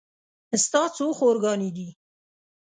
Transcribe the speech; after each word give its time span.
ستا 0.63 0.81
څو 0.95 1.07
خور 1.17 1.35
ګانې 1.43 1.69
دي 1.75 1.87